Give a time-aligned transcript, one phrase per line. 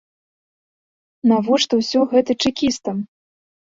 [1.31, 2.95] Навошта ўсё гэта чэкістам?